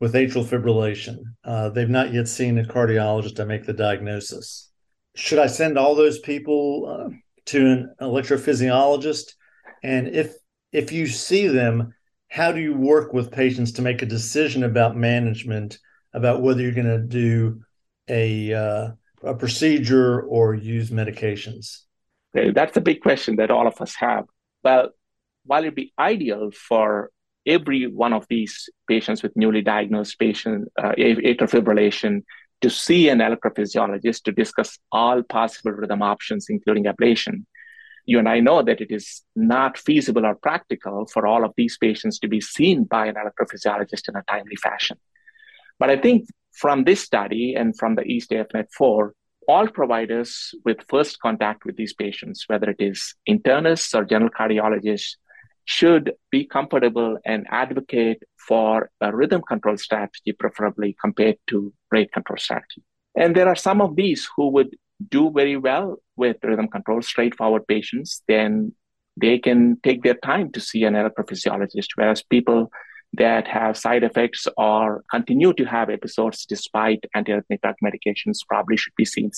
with 0.00 0.14
atrial 0.14 0.44
fibrillation. 0.44 1.18
Uh, 1.44 1.68
they've 1.68 1.96
not 1.98 2.12
yet 2.12 2.28
seen 2.28 2.58
a 2.58 2.64
cardiologist 2.64 3.36
to 3.36 3.46
make 3.46 3.66
the 3.66 3.72
diagnosis. 3.72 4.70
Should 5.14 5.38
I 5.38 5.48
send 5.48 5.76
all 5.76 5.94
those 5.94 6.18
people 6.20 6.64
uh, 6.88 7.10
to 7.46 7.66
an 7.66 7.94
electrophysiologist? 8.00 9.34
And 9.82 10.08
if 10.08 10.34
if 10.72 10.92
you 10.92 11.06
see 11.06 11.48
them, 11.48 11.94
how 12.28 12.52
do 12.52 12.60
you 12.60 12.74
work 12.74 13.12
with 13.12 13.32
patients 13.32 13.72
to 13.72 13.82
make 13.82 14.02
a 14.02 14.06
decision 14.06 14.62
about 14.62 14.96
management, 14.96 15.78
about 16.14 16.42
whether 16.42 16.62
you're 16.62 16.72
going 16.72 16.86
to 16.86 16.98
do 16.98 17.62
a 18.08 18.54
uh, 18.54 18.90
a 19.22 19.34
procedure 19.34 20.22
or 20.22 20.54
use 20.54 20.90
medications? 20.90 21.82
That's 22.32 22.76
a 22.76 22.80
big 22.80 23.00
question 23.00 23.36
that 23.36 23.50
all 23.50 23.66
of 23.66 23.80
us 23.80 23.94
have. 23.96 24.24
Well, 24.62 24.90
while 25.44 25.62
it'd 25.62 25.74
be 25.74 25.92
ideal 25.98 26.50
for 26.52 27.10
every 27.46 27.86
one 27.86 28.12
of 28.12 28.26
these 28.28 28.68
patients 28.86 29.22
with 29.22 29.36
newly 29.36 29.62
diagnosed 29.62 30.18
patient 30.18 30.68
uh, 30.78 30.92
atrial 30.92 31.48
fibrillation 31.50 32.22
to 32.60 32.70
see 32.70 33.08
an 33.08 33.18
electrophysiologist 33.18 34.22
to 34.24 34.32
discuss 34.32 34.78
all 34.92 35.22
possible 35.22 35.72
rhythm 35.72 36.02
options, 36.02 36.46
including 36.48 36.84
ablation. 36.84 37.44
You 38.10 38.18
and 38.18 38.28
I 38.28 38.40
know 38.40 38.60
that 38.60 38.80
it 38.80 38.90
is 38.90 39.22
not 39.36 39.78
feasible 39.78 40.26
or 40.26 40.34
practical 40.34 41.06
for 41.12 41.28
all 41.28 41.44
of 41.44 41.52
these 41.56 41.78
patients 41.78 42.18
to 42.18 42.28
be 42.28 42.40
seen 42.40 42.82
by 42.82 43.06
an 43.06 43.14
electrophysiologist 43.14 44.08
in 44.08 44.16
a 44.16 44.24
timely 44.28 44.56
fashion. 44.56 44.96
But 45.78 45.90
I 45.90 45.96
think 45.96 46.26
from 46.62 46.82
this 46.82 47.00
study 47.00 47.54
and 47.54 47.78
from 47.78 47.94
the 47.94 48.02
East 48.02 48.30
AFNet 48.30 48.66
4, 48.76 49.14
all 49.46 49.68
providers 49.68 50.52
with 50.64 50.78
first 50.88 51.20
contact 51.20 51.64
with 51.64 51.76
these 51.76 51.94
patients, 51.94 52.46
whether 52.48 52.68
it 52.70 52.80
is 52.80 53.14
internists 53.28 53.94
or 53.94 54.04
general 54.04 54.32
cardiologists, 54.36 55.10
should 55.66 56.12
be 56.32 56.44
comfortable 56.44 57.16
and 57.24 57.46
advocate 57.52 58.20
for 58.48 58.90
a 59.00 59.14
rhythm 59.14 59.42
control 59.46 59.76
strategy, 59.76 60.32
preferably 60.36 60.96
compared 61.00 61.36
to 61.46 61.72
rate 61.92 62.10
control 62.10 62.38
strategy. 62.38 62.82
And 63.14 63.36
there 63.36 63.46
are 63.46 63.54
some 63.68 63.80
of 63.80 63.94
these 63.94 64.28
who 64.34 64.48
would 64.48 64.74
do 65.08 65.30
very 65.30 65.56
well 65.56 65.96
with 66.20 66.36
rhythm 66.44 66.68
control, 66.68 67.02
straightforward 67.02 67.66
patients, 67.66 68.22
then 68.28 68.72
they 69.24 69.38
can 69.46 69.60
take 69.82 70.02
their 70.02 70.18
time 70.30 70.52
to 70.52 70.60
see 70.60 70.84
an 70.84 70.94
electrophysiologist, 70.94 71.88
whereas 71.96 72.22
people 72.22 72.70
that 73.14 73.48
have 73.48 73.76
side 73.76 74.04
effects 74.04 74.46
or 74.56 75.02
continue 75.10 75.52
to 75.54 75.64
have 75.64 75.90
episodes 75.90 76.46
despite 76.46 77.04
antiarrhythmic 77.16 77.60
drug 77.62 77.74
medications 77.82 78.38
probably 78.48 78.76
should 78.76 78.94
be 78.96 79.04
seen 79.04 79.30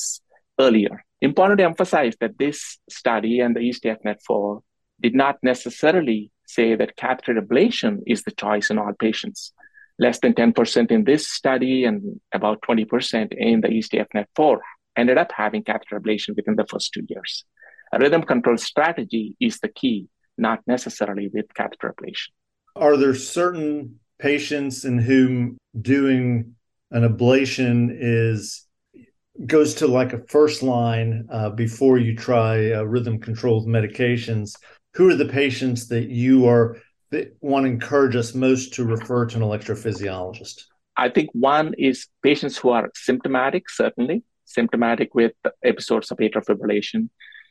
earlier. 0.61 1.05
Important 1.23 1.59
to 1.59 1.65
emphasize 1.65 2.15
that 2.21 2.39
this 2.39 2.79
study 2.91 3.41
and 3.41 3.57
the 3.57 3.61
EAST-AFNet 3.61 4.19
4 4.27 4.61
did 5.01 5.15
not 5.15 5.37
necessarily 5.43 6.31
say 6.47 6.75
that 6.75 6.97
catheter 6.97 7.41
ablation 7.41 8.01
is 8.07 8.23
the 8.23 8.33
choice 8.33 8.69
in 8.71 8.79
all 8.79 8.93
patients. 8.99 9.53
Less 9.99 10.19
than 10.21 10.35
10% 10.35 10.91
in 10.91 11.05
this 11.05 11.29
study 11.29 11.85
and 11.85 12.21
about 12.33 12.61
20% 12.63 13.33
in 13.33 13.61
the 13.63 13.69
EAST-AFNet 13.69 14.27
4 14.37 14.61
ended 14.97 15.19
up 15.19 15.33
having 15.33 15.63
catheter 15.63 15.99
ablation 16.01 16.37
within 16.37 16.57
the 16.57 16.67
first 16.67 16.93
two 16.93 17.05
years. 17.09 17.45
A 17.93 17.99
rhythm 17.99 18.23
control 18.23 18.57
strategy 18.57 19.37
is 19.41 19.59
the 19.61 19.69
key, 19.69 20.09
not 20.39 20.61
necessarily 20.67 21.29
with 21.33 21.53
catheter 21.55 21.95
ablation. 21.95 22.29
Are 22.77 22.97
there 22.97 23.15
certain 23.15 24.01
patients 24.19 24.85
in 24.85 24.99
whom 24.99 25.59
doing 25.81 26.55
an 26.91 27.03
ablation 27.03 27.91
is 27.93 28.67
goes 29.47 29.75
to 29.75 29.87
like 29.87 30.13
a 30.13 30.23
first 30.29 30.63
line 30.63 31.27
uh, 31.31 31.51
before 31.51 31.99
you 31.99 32.15
try 32.15 32.73
uh, 32.73 32.83
rhythm 32.83 33.19
controlled 33.19 33.67
medications? 33.67 34.55
Who 34.95 35.09
are 35.09 35.15
the 35.15 35.27
patients 35.27 35.89
that 35.89 36.09
you 36.11 36.47
are 36.47 36.79
that 37.11 37.37
want 37.41 37.65
to 37.65 37.71
encourage 37.71 38.17
us 38.17 38.35
most 38.35 38.75
to 38.75 38.85
refer 38.85 39.27
to 39.27 39.37
an 39.37 39.43
electrophysiologist? 39.43 40.65
I 40.97 41.09
think 41.09 41.31
one 41.33 41.75
is 41.79 42.09
patients 42.23 42.57
who 42.59 42.71
are 42.71 42.91
symptomatic, 42.95 43.69
certainly 43.71 44.23
symptomatic 44.53 45.15
with 45.15 45.33
episodes 45.65 46.11
of 46.11 46.19
atrial 46.19 46.45
fibrillation. 46.45 47.09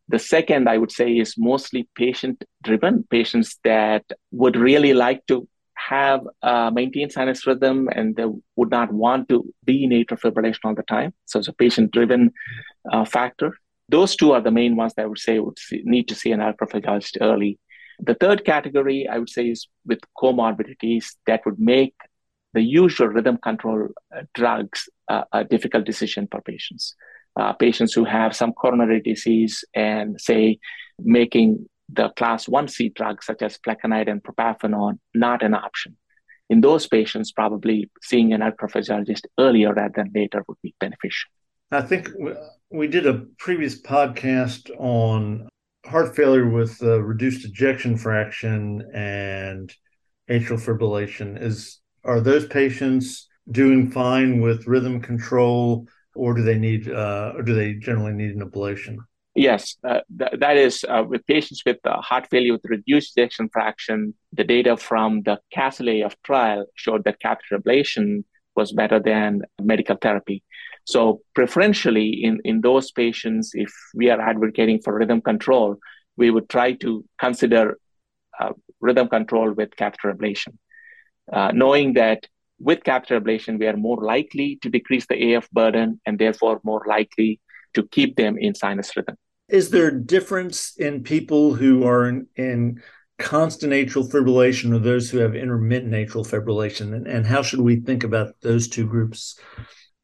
The 0.08 0.20
second, 0.20 0.68
I 0.68 0.78
would 0.78 0.92
say, 0.92 1.12
is 1.18 1.36
mostly 1.38 1.88
patient 1.96 2.44
driven, 2.64 3.04
patients 3.10 3.58
that 3.64 4.04
would 4.32 4.56
really 4.56 4.94
like 4.94 5.26
to 5.28 5.48
have 5.90 6.22
uh, 6.44 6.70
maintain 6.72 7.10
sinus 7.10 7.48
rhythm 7.48 7.90
and 7.96 8.16
they 8.16 8.26
would 8.56 8.70
not 8.70 8.92
want 8.92 9.30
to 9.30 9.44
be 9.66 9.84
in 9.84 9.92
atrial 9.92 10.20
fibrillation 10.20 10.60
all 10.66 10.76
the 10.76 10.84
time. 10.84 11.14
So 11.26 11.40
it's 11.40 11.48
a 11.48 11.54
patient 11.54 11.92
driven 11.92 12.32
uh, 12.92 13.06
factor. 13.06 13.58
Those 13.90 14.16
two 14.16 14.32
are 14.34 14.42
the 14.42 14.52
main 14.52 14.76
ones 14.76 14.94
that 14.96 15.04
I 15.04 15.06
would 15.08 15.20
say 15.20 15.40
would 15.40 15.60
see, 15.60 15.82
need 15.84 16.08
to 16.10 16.16
see 16.16 16.32
an 16.32 16.40
electrophysiologist 16.40 17.18
early. 17.22 17.60
The 18.00 18.16
third 18.16 18.46
category, 18.46 19.08
I 19.08 19.18
would 19.20 19.30
say, 19.30 19.48
is 19.48 19.68
with 19.86 20.00
comorbidities 20.18 21.06
that 21.28 21.46
would 21.46 21.60
make 21.60 21.96
the 22.54 22.62
usual 22.62 23.08
rhythm 23.08 23.38
control 23.38 23.88
uh, 24.16 24.22
drugs 24.34 24.90
uh, 25.08 25.24
a 25.34 25.44
difficult 25.44 25.86
decision 25.86 26.28
for 26.32 26.42
patients 26.42 26.96
uh, 27.40 27.54
patients 27.54 27.94
who 27.94 28.04
have 28.04 28.36
some 28.36 28.52
coronary 28.54 29.02
disease 29.02 29.64
and 29.74 30.20
say 30.20 30.60
making 31.00 31.66
the 31.94 32.10
class 32.18 32.46
1C 32.48 32.94
drugs 32.94 33.26
such 33.26 33.42
as 33.42 33.58
flecainide 33.60 34.10
and 34.10 34.24
propafenone 34.24 35.00
not 35.14 35.44
an 35.44 35.54
option. 35.54 35.96
In 36.50 36.62
those 36.62 36.88
patients, 36.88 37.32
probably 37.32 37.90
seeing 38.02 38.34
an 38.34 38.42
electrophysiologist 38.42 39.22
earlier 39.40 39.74
rather 39.74 39.94
than 39.96 40.12
later 40.14 40.44
would 40.48 40.58
be 40.62 40.76
beneficial. 40.80 41.30
I 41.72 41.82
think 41.82 42.10
we 42.70 42.88
did 42.88 43.08
a 43.08 43.26
previous 43.40 43.82
podcast 43.82 44.70
on 44.78 45.48
heart 45.86 46.14
failure 46.14 46.50
with 46.50 46.82
reduced 46.82 47.46
ejection 47.46 47.98
fraction 47.98 48.90
and 48.94 49.74
atrial 50.30 50.60
fibrillation. 50.60 51.42
Is 51.42 51.80
are 52.04 52.20
those 52.20 52.46
patients 52.48 53.28
doing 53.50 53.90
fine 53.92 54.42
with 54.42 54.68
rhythm 54.68 55.02
control 55.02 55.88
or 56.16 56.34
do 56.34 56.44
they 56.44 56.58
need 56.58 56.90
uh, 56.90 57.34
or 57.36 57.44
do 57.44 57.54
they 57.54 57.74
generally 57.74 58.14
need 58.14 58.36
an 58.36 58.48
ablation? 58.48 58.98
Yes, 59.34 59.78
uh, 59.88 60.02
th- 60.18 60.40
that 60.40 60.58
is 60.58 60.84
uh, 60.90 61.04
with 61.08 61.26
patients 61.26 61.64
with 61.66 61.78
uh, 61.86 62.02
heart 62.02 62.28
failure 62.30 62.52
with 62.52 62.66
reduced 62.66 63.18
ejection 63.18 63.50
fraction. 63.52 64.14
The 64.34 64.44
data 64.44 64.76
from 64.76 65.22
the 65.22 65.40
CASTLE-AF 65.54 66.16
trial 66.24 66.66
showed 66.76 67.06
that 67.06 67.22
catheter 67.22 67.58
ablation 67.58 68.26
was 68.58 68.74
better 68.74 69.00
than 69.00 69.44
medical 69.62 69.96
therapy. 69.96 70.44
So, 70.84 71.22
preferentially, 71.34 72.10
in, 72.24 72.42
in 72.44 72.60
those 72.62 72.92
patients, 72.92 73.52
if 73.54 73.72
we 73.96 74.10
are 74.10 74.20
advocating 74.20 74.82
for 74.82 74.98
rhythm 74.98 75.22
control, 75.22 75.78
we 76.18 76.30
would 76.30 76.50
try 76.50 76.74
to 76.74 77.06
consider 77.18 77.78
uh, 78.40 78.52
rhythm 78.82 79.08
control 79.08 79.54
with 79.54 79.76
catheter 79.78 80.14
ablation, 80.14 80.58
uh, 81.32 81.52
knowing 81.54 81.94
that 81.94 82.28
with 82.60 82.84
catheter 82.84 83.20
ablation, 83.20 83.60
we 83.60 83.68
are 83.68 83.78
more 83.78 84.04
likely 84.04 84.60
to 84.62 84.70
decrease 84.70 85.06
the 85.08 85.34
AF 85.34 85.50
burden 85.52 86.00
and 86.06 86.20
therefore 86.20 86.62
more 86.64 86.84
likely 86.88 87.40
to 87.74 87.84
keep 87.88 88.16
them 88.16 88.38
in 88.38 88.54
sinus 88.54 88.96
rhythm. 88.96 89.16
Is 89.50 89.70
there 89.70 89.88
a 89.88 90.02
difference 90.02 90.76
in 90.78 91.04
people 91.04 91.54
who 91.54 91.84
are 91.84 92.08
in, 92.08 92.28
in 92.36 92.82
constant 93.18 93.74
atrial 93.74 94.10
fibrillation 94.10 94.74
or 94.74 94.80
those 94.80 95.10
who 95.10 95.18
have 95.18 95.36
intermittent 95.36 95.94
atrial 95.94 96.28
fibrillation? 96.28 96.94
And, 96.94 97.08
and 97.08 97.26
how 97.26 97.42
should 97.42 97.62
we 97.62 97.78
think 97.78 98.04
about 98.04 98.36
those 98.42 98.68
two 98.68 98.88
groups 98.88 99.38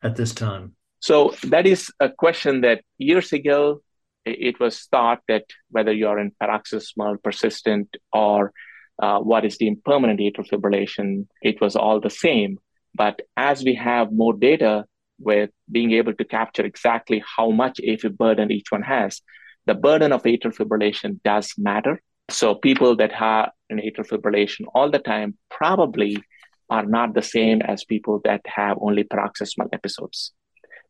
at 0.01 0.15
this 0.15 0.33
time? 0.33 0.75
So, 0.99 1.35
that 1.43 1.67
is 1.67 1.91
a 1.99 2.09
question 2.09 2.61
that 2.61 2.81
years 2.97 3.31
ago 3.31 3.81
it 4.25 4.59
was 4.59 4.85
thought 4.91 5.21
that 5.27 5.45
whether 5.69 5.93
you're 5.93 6.19
in 6.19 6.31
paroxysmal, 6.39 7.17
persistent, 7.23 7.95
or 8.11 8.51
uh, 9.01 9.19
what 9.19 9.45
is 9.45 9.57
the 9.57 9.75
permanent 9.85 10.19
atrial 10.19 10.47
fibrillation, 10.47 11.27
it 11.41 11.61
was 11.61 11.75
all 11.75 11.99
the 11.99 12.09
same. 12.09 12.57
But 12.95 13.21
as 13.35 13.63
we 13.63 13.75
have 13.75 14.11
more 14.11 14.33
data 14.33 14.85
with 15.19 15.49
being 15.71 15.91
able 15.93 16.13
to 16.13 16.25
capture 16.25 16.65
exactly 16.65 17.23
how 17.35 17.51
much 17.51 17.79
AFib 17.83 18.17
burden 18.17 18.51
each 18.51 18.71
one 18.71 18.83
has, 18.83 19.21
the 19.65 19.75
burden 19.75 20.11
of 20.11 20.23
atrial 20.23 20.55
fibrillation 20.55 21.21
does 21.23 21.53
matter. 21.57 22.01
So 22.29 22.55
people 22.55 22.95
that 22.97 23.11
have 23.11 23.51
an 23.69 23.79
atrial 23.79 24.07
fibrillation 24.07 24.65
all 24.73 24.89
the 24.89 24.99
time 24.99 25.37
probably 25.49 26.17
are 26.69 26.85
not 26.85 27.13
the 27.13 27.21
same 27.21 27.61
as 27.61 27.85
people 27.85 28.19
that 28.25 28.41
have 28.45 28.77
only 28.81 29.03
paroxysmal 29.03 29.69
episodes. 29.71 30.33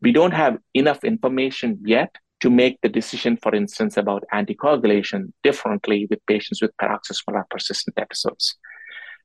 We 0.02 0.12
don't 0.12 0.34
have 0.34 0.58
enough 0.74 1.04
information 1.04 1.80
yet 1.86 2.16
to 2.40 2.50
make 2.50 2.80
the 2.82 2.90
decision, 2.90 3.38
for 3.38 3.56
instance, 3.56 3.98
about 3.98 4.24
anticoagulation 4.34 5.32
differently 5.44 6.08
with 6.10 6.26
patients 6.28 6.62
with 6.62 6.76
paroxysmal 6.78 7.38
or 7.38 7.48
persistent 7.50 7.98
episodes. 7.98 8.56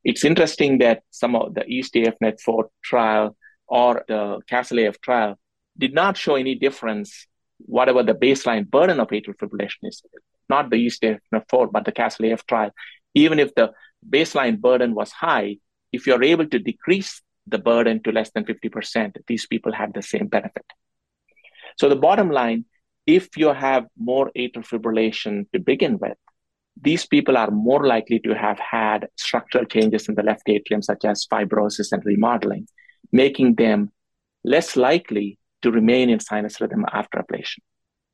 It's 0.04 0.24
interesting 0.24 0.78
that 0.78 1.02
some 1.10 1.36
of 1.36 1.54
the 1.54 1.64
East 1.66 1.94
AFNet 1.94 2.40
4 2.40 2.68
trial 2.82 3.36
or 3.68 4.04
the 4.08 4.40
CASTLE-AF 4.48 5.00
trial 5.00 5.38
did 5.78 5.94
not 5.94 6.16
show 6.16 6.34
any 6.34 6.54
difference 6.54 7.26
whatever 7.58 8.02
the 8.02 8.14
baseline 8.14 8.68
burden 8.68 8.98
of 8.98 9.08
atrial 9.08 9.36
fibrillation 9.36 9.84
is, 9.84 10.02
not 10.48 10.70
the 10.70 10.76
EASTF4, 10.76 11.70
but 11.70 11.84
the 11.84 11.92
CASTLE 11.92 12.32
AF 12.32 12.44
trial, 12.46 12.70
even 13.14 13.38
if 13.38 13.54
the 13.54 13.72
baseline 14.08 14.60
burden 14.60 14.94
was 14.94 15.12
high, 15.12 15.58
if 15.92 16.06
you're 16.06 16.22
able 16.22 16.46
to 16.46 16.58
decrease 16.58 17.22
the 17.46 17.58
burden 17.58 18.02
to 18.02 18.12
less 18.12 18.30
than 18.32 18.44
50%, 18.44 19.16
these 19.26 19.46
people 19.46 19.72
have 19.72 19.92
the 19.92 20.02
same 20.02 20.26
benefit. 20.26 20.64
So 21.78 21.88
the 21.88 21.96
bottom 21.96 22.30
line, 22.30 22.64
if 23.06 23.36
you 23.36 23.48
have 23.48 23.86
more 23.98 24.30
atrial 24.36 24.66
fibrillation 24.66 25.50
to 25.52 25.58
begin 25.58 25.98
with, 25.98 26.16
these 26.80 27.06
people 27.06 27.36
are 27.36 27.50
more 27.50 27.86
likely 27.86 28.18
to 28.20 28.34
have 28.34 28.58
had 28.58 29.08
structural 29.16 29.64
changes 29.64 30.08
in 30.08 30.14
the 30.14 30.22
left 30.22 30.48
atrium, 30.48 30.82
such 30.82 31.04
as 31.04 31.26
fibrosis 31.26 31.92
and 31.92 32.04
remodeling, 32.04 32.66
making 33.10 33.54
them 33.56 33.90
less 34.44 34.76
likely 34.76 35.38
to 35.62 35.70
remain 35.70 36.08
in 36.10 36.18
sinus 36.18 36.60
rhythm 36.60 36.84
after 36.92 37.18
ablation. 37.18 37.58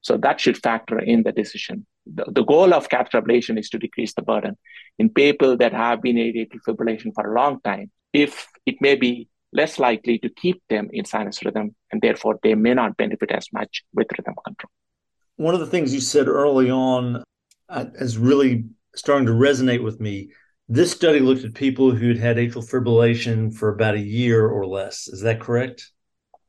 So 0.01 0.17
that 0.19 0.41
should 0.41 0.59
factor 0.59 0.99
in 0.99 1.23
the 1.23 1.33
decision. 1.33 1.87
The, 2.07 2.25
the 2.29 2.45
goal 2.45 2.75
of 2.75 2.89
catheter 2.89 3.21
ablation 3.21 3.59
is 3.59 3.69
to 3.71 3.79
decrease 3.79 4.15
the 4.15 4.23
burden. 4.23 4.57
In 4.99 5.11
people 5.11 5.57
that 5.59 5.73
have 5.73 6.03
been 6.03 6.17
atrial 6.17 6.61
fibrillation 6.67 7.13
for 7.15 7.31
a 7.31 7.35
long 7.35 7.61
time, 7.61 7.91
if 8.13 8.47
it 8.67 8.77
may 8.81 8.97
be 8.97 9.29
less 9.53 9.79
likely 9.79 10.19
to 10.19 10.29
keep 10.29 10.63
them 10.69 10.89
in 10.93 11.05
sinus 11.05 11.45
rhythm, 11.45 11.75
and 11.91 12.03
therefore 12.03 12.39
they 12.43 12.55
may 12.55 12.75
not 12.75 12.97
benefit 12.97 13.31
as 13.31 13.49
much 13.53 13.83
with 13.95 14.09
rhythm 14.17 14.35
control. 14.45 14.71
One 15.39 15.55
of 15.55 15.61
the 15.61 15.67
things 15.67 15.95
you 15.95 16.01
said 16.01 16.27
early 16.27 16.69
on 16.69 17.23
uh, 17.69 17.85
is 17.95 18.19
really 18.19 18.65
starting 18.97 19.27
to 19.27 19.33
resonate 19.33 19.83
with 19.83 20.01
me. 20.01 20.31
This 20.69 20.91
study 20.91 21.21
looked 21.21 21.45
at 21.45 21.55
people 21.55 21.93
who'd 21.93 22.19
had 22.19 22.39
atrial 22.39 22.69
fibrillation 22.69 23.55
for 23.55 23.69
about 23.69 23.95
a 23.95 24.01
year 24.01 24.49
or 24.49 24.67
less. 24.67 25.07
Is 25.07 25.21
that 25.23 25.41
correct? 25.41 25.91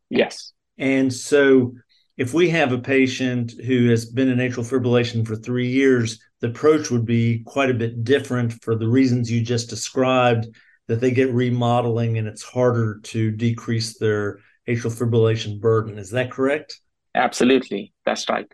Yes. 0.10 0.53
And 0.79 1.13
so, 1.13 1.75
if 2.17 2.34
we 2.34 2.50
have 2.50 2.72
a 2.72 2.79
patient 2.79 3.53
who 3.63 3.89
has 3.89 4.08
been 4.08 4.27
in 4.27 4.39
atrial 4.39 4.67
fibrillation 4.67 5.25
for 5.25 5.36
three 5.36 5.67
years, 5.67 6.19
the 6.41 6.48
approach 6.48 6.89
would 6.89 7.05
be 7.05 7.43
quite 7.46 7.69
a 7.69 7.75
bit 7.75 8.03
different 8.03 8.53
for 8.63 8.75
the 8.75 8.88
reasons 8.88 9.31
you 9.31 9.41
just 9.41 9.69
described 9.69 10.48
that 10.88 11.00
they 11.00 11.12
get 11.12 11.31
remodeling 11.31 12.17
and 12.17 12.27
it's 12.27 12.43
harder 12.43 13.00
to 13.03 13.29
decrease 13.29 14.00
their 14.00 14.39
atrial 14.67 14.91
fibrillation 14.91 15.62
burden. 15.62 16.00
Is 16.00 16.10
that 16.10 16.31
correct? 16.31 16.81
Absolutely. 17.13 17.93
That's 18.03 18.27
right. 18.27 18.51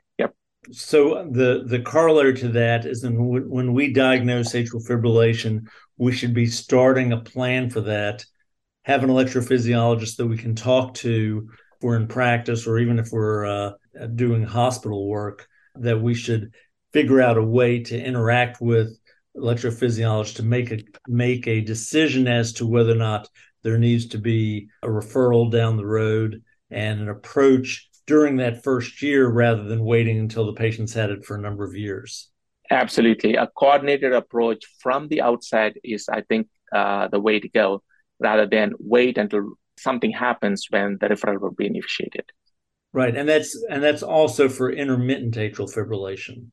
So 0.72 1.28
the 1.30 1.64
the 1.66 1.80
corollary 1.80 2.34
to 2.36 2.50
that 2.50 2.86
is 2.86 3.02
that 3.02 3.12
when 3.14 3.74
we 3.74 3.94
diagnose 3.94 4.54
atrial 4.54 4.86
fibrillation, 4.86 5.68
we 5.98 6.12
should 6.12 6.34
be 6.34 6.48
starting 6.48 7.12
a 7.12 7.22
plan 7.22 7.70
for 7.70 7.82
that. 7.82 8.26
Have 8.84 9.04
an 9.04 9.10
electrophysiologist 9.10 10.18
that 10.18 10.28
we 10.28 10.38
can 10.38 10.56
talk 10.56 10.94
to 10.96 11.50
if 11.50 11.84
we're 11.84 11.96
in 11.96 12.08
practice 12.08 12.68
or 12.68 12.80
even 12.80 13.00
if 13.00 13.10
we're 13.12 13.46
uh, 13.46 13.72
doing 14.16 14.44
hospital 14.44 15.08
work 15.08 15.48
that 15.76 16.02
we 16.02 16.14
should 16.14 16.54
figure 16.94 17.22
out 17.22 17.38
a 17.38 17.44
way 17.44 17.84
to 17.84 18.02
interact 18.02 18.62
with 18.62 18.98
electrophysiologist 19.36 20.36
to 20.38 20.44
make 20.44 20.72
a 20.72 20.80
make 21.08 21.48
a 21.48 21.62
decision 21.62 22.28
as 22.28 22.54
to 22.54 22.66
whether 22.66 22.94
or 22.94 22.96
not 22.96 23.28
there 23.64 23.78
needs 23.78 24.06
to 24.08 24.18
be 24.18 24.70
a 24.82 24.88
referral 24.88 25.52
down 25.52 25.76
the 25.76 25.86
road 25.86 26.42
and 26.70 27.02
an 27.02 27.10
approach 27.10 27.90
during 28.08 28.38
that 28.38 28.64
first 28.64 29.02
year 29.02 29.28
rather 29.28 29.64
than 29.64 29.84
waiting 29.84 30.20
until 30.20 30.46
the 30.46 30.54
patient's 30.54 30.94
had 30.94 31.10
it 31.10 31.26
for 31.26 31.36
a 31.36 31.42
number 31.42 31.64
of 31.64 31.76
years. 31.76 32.30
Absolutely. 32.72 33.36
A 33.36 33.48
coordinated 33.48 34.14
approach 34.14 34.66
from 34.80 35.08
the 35.08 35.22
outside 35.22 35.80
is, 35.84 36.08
I 36.10 36.22
think, 36.22 36.48
uh, 36.74 37.08
the 37.08 37.20
way 37.20 37.40
to 37.40 37.50
go 37.50 37.84
rather 38.20 38.48
than 38.48 38.74
wait 38.80 39.18
until 39.18 39.54
something 39.78 40.12
happens 40.12 40.68
when 40.70 40.98
the 41.00 41.08
referral 41.08 41.42
will 41.42 41.52
be 41.52 41.68
initiated. 41.68 42.32
Right. 42.94 43.16
And 43.16 43.28
that's 43.28 43.62
and 43.70 43.84
that's 43.84 44.04
also 44.04 44.48
for 44.48 44.72
intermittent 44.72 45.36
atrial 45.36 45.72
fibrillation. 45.72 46.48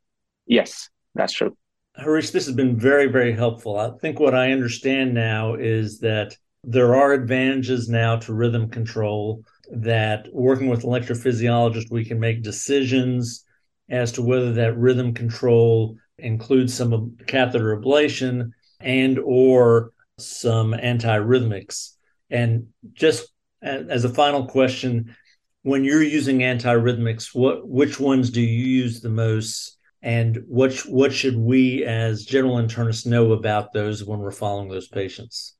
Yes, 0.46 0.90
that's 1.14 1.32
true. 1.32 1.56
Harish, 1.94 2.30
this 2.30 2.46
has 2.46 2.54
been 2.54 2.78
very, 2.78 3.06
very 3.06 3.32
helpful. 3.32 3.78
I 3.78 3.90
think 3.98 4.18
what 4.18 4.34
I 4.34 4.50
understand 4.50 5.14
now 5.14 5.54
is 5.54 6.00
that 6.00 6.36
there 6.64 6.94
are 6.94 7.12
advantages 7.12 7.88
now 7.88 8.16
to 8.16 8.32
rhythm 8.32 8.70
control, 8.70 9.44
that 9.72 10.28
working 10.32 10.68
with 10.68 10.82
electrophysiologists, 10.82 11.90
we 11.90 12.04
can 12.04 12.20
make 12.20 12.42
decisions 12.42 13.44
as 13.88 14.12
to 14.12 14.22
whether 14.22 14.52
that 14.52 14.76
rhythm 14.76 15.12
control 15.14 15.96
includes 16.18 16.72
some 16.72 17.16
catheter 17.26 17.76
ablation 17.76 18.50
and 18.80 19.18
or 19.18 19.92
some 20.18 20.72
antiarrhythmics. 20.72 21.94
And 22.30 22.68
just 22.92 23.32
as 23.62 24.04
a 24.04 24.08
final 24.08 24.46
question, 24.46 25.16
when 25.62 25.84
you're 25.84 26.02
using 26.02 26.38
antiarrhythmics, 26.38 27.34
what 27.34 27.68
which 27.68 27.98
ones 27.98 28.30
do 28.30 28.40
you 28.40 28.82
use 28.82 29.00
the 29.00 29.08
most? 29.08 29.78
and 30.02 30.42
what 30.48 30.76
what 30.88 31.12
should 31.12 31.36
we 31.36 31.84
as 31.84 32.24
general 32.24 32.56
internists 32.56 33.06
know 33.06 33.32
about 33.32 33.72
those 33.72 34.04
when 34.04 34.18
we're 34.18 34.32
following 34.32 34.68
those 34.68 34.88
patients? 34.88 35.54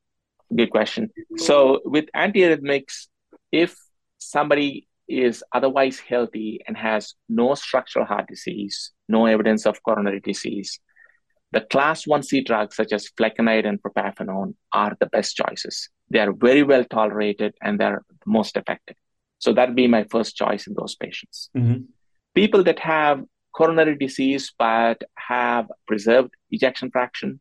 Good 0.55 0.70
question. 0.70 1.11
So 1.37 1.81
with 1.85 2.07
antiarrhythmics, 2.14 3.07
if 3.53 3.77
somebody 4.33 4.88
is 5.09 5.45
otherwise 5.53 5.99
healthy 5.99 6.61
and 6.66 6.77
has 6.77 7.14
no 7.29 7.55
structural 7.55 8.07
heart 8.07 8.27
disease, 8.29 8.92
no 9.09 9.27
evidence 9.27 9.66
of 9.66 9.83
coronary 9.83 10.21
disease, 10.21 10.81
the 11.53 11.61
class 11.61 12.07
1C 12.07 12.47
drugs 12.47 12.77
such 12.77 12.92
as 12.92 13.11
flecainide 13.18 13.66
and 13.68 13.83
propafenone 13.83 14.55
are 14.73 14.97
the 14.99 15.07
best 15.07 15.37
choices. 15.37 15.90
They 16.09 16.18
are 16.18 16.33
very 16.33 16.62
well 16.62 16.85
tolerated 16.85 17.55
and 17.61 17.79
they're 17.79 18.03
most 18.25 18.57
effective. 18.57 18.97
So 19.38 19.53
that'd 19.53 19.77
be 19.77 19.87
my 19.87 20.05
first 20.05 20.35
choice 20.35 20.66
in 20.66 20.75
those 20.75 20.95
patients. 20.97 21.51
Mm-hmm. 21.57 21.83
People 22.35 22.62
that 22.64 22.79
have 22.79 23.23
coronary 23.55 23.97
disease 23.97 24.53
but 24.59 25.03
have 25.16 25.66
preserved 25.87 26.33
ejection 26.51 26.90
fraction, 26.90 27.38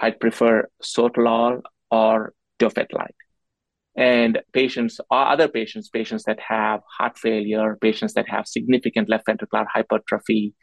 I'd 0.00 0.18
prefer 0.18 0.68
sotalol 0.82 1.60
or 1.90 2.32
dofetilide. 2.58 3.20
And 3.94 4.40
patients 4.52 5.00
or 5.10 5.26
other 5.26 5.48
patients, 5.48 5.88
patients 5.88 6.24
that 6.24 6.40
have 6.40 6.80
heart 6.98 7.18
failure, 7.18 7.76
patients 7.80 8.14
that 8.14 8.28
have 8.28 8.46
significant 8.46 9.08
left 9.08 9.26
ventricular 9.26 9.66
hypertrophy, 9.72 10.54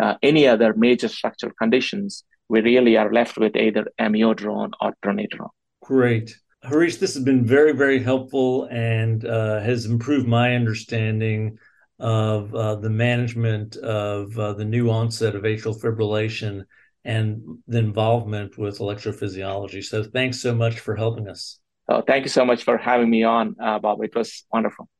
uh, 0.00 0.14
any 0.22 0.46
other 0.46 0.74
major 0.74 1.08
structural 1.08 1.52
conditions, 1.60 2.24
we 2.48 2.60
really 2.60 2.96
are 2.96 3.12
left 3.12 3.36
with 3.36 3.56
either 3.56 3.86
amiodarone 4.00 4.72
or 4.80 4.94
dronedarone. 5.04 5.50
Great. 5.82 6.34
Harish, 6.62 6.96
this 6.96 7.14
has 7.14 7.22
been 7.22 7.44
very, 7.44 7.72
very 7.72 8.02
helpful 8.02 8.64
and 8.70 9.24
uh, 9.24 9.60
has 9.60 9.84
improved 9.84 10.26
my 10.26 10.54
understanding 10.54 11.58
of 11.98 12.54
uh, 12.54 12.76
the 12.76 12.90
management 12.90 13.76
of 13.76 14.36
uh, 14.38 14.52
the 14.54 14.64
new 14.64 14.90
onset 14.90 15.34
of 15.34 15.42
atrial 15.42 15.80
fibrillation 15.80 16.64
and 17.04 17.42
the 17.66 17.78
involvement 17.78 18.58
with 18.58 18.78
electrophysiology. 18.78 19.84
So 19.84 20.02
thanks 20.02 20.40
so 20.40 20.54
much 20.54 20.80
for 20.80 20.96
helping 20.96 21.28
us. 21.28 21.58
Oh, 21.90 22.02
thank 22.02 22.24
you 22.24 22.28
so 22.28 22.44
much 22.44 22.64
for 22.64 22.76
having 22.76 23.08
me 23.08 23.24
on, 23.24 23.56
uh, 23.62 23.78
Bob. 23.78 24.02
It 24.02 24.14
was 24.14 24.44
wonderful. 24.52 24.90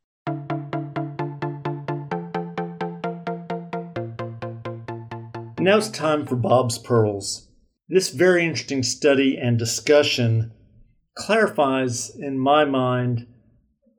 Now 5.60 5.76
it's 5.76 5.90
time 5.90 6.24
for 6.24 6.36
Bob's 6.36 6.78
Pearls. 6.78 7.50
This 7.90 8.08
very 8.08 8.46
interesting 8.46 8.82
study 8.82 9.36
and 9.36 9.58
discussion 9.58 10.52
clarifies, 11.14 12.10
in 12.16 12.38
my 12.38 12.64
mind, 12.64 13.26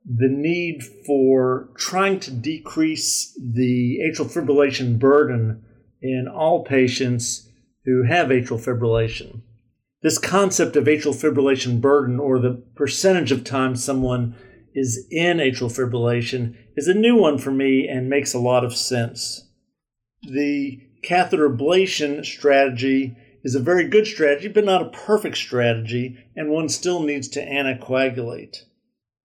the 0.03 0.29
need 0.29 0.81
for 1.05 1.69
trying 1.77 2.19
to 2.21 2.31
decrease 2.31 3.37
the 3.39 3.99
atrial 4.01 4.31
fibrillation 4.31 4.97
burden 4.97 5.63
in 6.01 6.27
all 6.27 6.63
patients 6.63 7.47
who 7.85 8.03
have 8.03 8.29
atrial 8.29 8.59
fibrillation. 8.59 9.41
This 10.01 10.17
concept 10.17 10.75
of 10.75 10.85
atrial 10.85 11.13
fibrillation 11.13 11.81
burden, 11.81 12.19
or 12.19 12.39
the 12.39 12.63
percentage 12.75 13.31
of 13.31 13.43
time 13.43 13.75
someone 13.75 14.35
is 14.73 15.05
in 15.11 15.37
atrial 15.37 15.69
fibrillation, 15.69 16.55
is 16.77 16.87
a 16.87 16.93
new 16.93 17.15
one 17.15 17.37
for 17.37 17.51
me 17.51 17.87
and 17.87 18.09
makes 18.09 18.33
a 18.33 18.39
lot 18.39 18.63
of 18.63 18.75
sense. 18.75 19.49
The 20.21 20.79
catheter 21.03 21.49
ablation 21.49 22.25
strategy 22.25 23.17
is 23.43 23.55
a 23.55 23.59
very 23.59 23.87
good 23.87 24.05
strategy, 24.05 24.47
but 24.47 24.65
not 24.65 24.81
a 24.81 24.89
perfect 24.89 25.37
strategy, 25.37 26.17
and 26.35 26.49
one 26.49 26.69
still 26.69 27.03
needs 27.03 27.27
to 27.29 27.45
anticoagulate. 27.45 28.63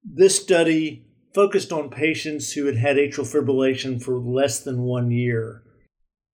This 0.04 0.40
study 0.40 1.06
focused 1.34 1.72
on 1.72 1.90
patients 1.90 2.52
who 2.52 2.66
had 2.66 2.76
had 2.76 2.96
atrial 2.96 3.26
fibrillation 3.26 4.02
for 4.02 4.18
less 4.18 4.60
than 4.60 4.82
one 4.82 5.10
year. 5.10 5.62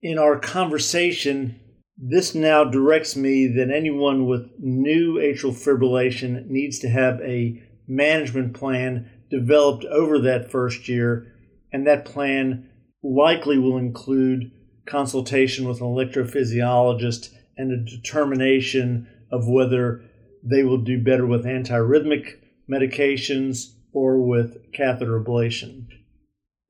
In 0.03 0.19
our 0.19 0.39
conversation, 0.39 1.61
this 2.03 2.35
now 2.35 2.65
directs 2.65 3.15
me 3.15 3.47
that 3.47 3.71
anyone 3.71 4.27
with 4.27 4.51
new 4.59 5.17
atrial 5.17 5.53
fibrillation 5.53 6.47
needs 6.47 6.79
to 6.79 6.89
have 6.89 7.21
a 7.21 7.63
management 7.87 8.55
plan 8.55 9.11
developed 9.31 9.85
over 9.85 10.19
that 10.19 10.51
first 10.51 10.89
year, 10.89 11.35
and 11.73 11.87
that 11.87 12.07
plan 12.07 12.71
likely 13.03 13.59
will 13.59 13.77
include 13.77 14.51
consultation 14.87 15.69
with 15.69 15.81
an 15.81 15.87
electrophysiologist 15.87 17.35
and 17.59 17.71
a 17.71 17.91
determination 17.91 19.07
of 19.31 19.47
whether 19.47 20.03
they 20.43 20.63
will 20.63 20.79
do 20.79 21.03
better 21.03 21.27
with 21.27 21.45
antiarrhythmic 21.45 22.37
medications 22.71 23.75
or 23.93 24.27
with 24.27 24.73
catheter 24.73 25.21
ablation. 25.21 25.87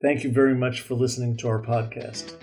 Thank 0.03 0.25
you 0.25 0.33
very 0.33 0.55
much 0.55 0.81
for 0.81 0.95
listening 0.95 1.37
to 1.39 1.49
our 1.49 1.63
podcast. 1.63 2.35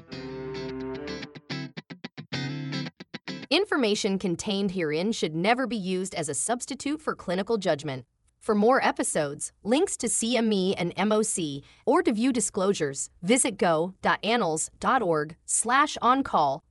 Information 3.57 4.19
contained 4.19 4.71
herein 4.73 5.11
should 5.11 5.35
never 5.35 5.65
be 5.65 5.75
used 5.75 6.13
as 6.13 6.29
a 6.29 6.35
substitute 6.35 7.01
for 7.01 7.15
clinical 7.15 7.57
judgment. 7.57 8.05
For 8.39 8.53
more 8.53 8.79
episodes, 8.85 9.51
links 9.63 9.97
to 9.97 10.05
CME 10.05 10.75
and 10.77 10.93
MOC, 10.95 11.63
or 11.83 12.03
to 12.03 12.11
view 12.11 12.31
disclosures, 12.31 13.09
visit 13.23 13.57
go.annals.org 13.57 15.35
slash 15.47 15.97
on-call 16.03 16.61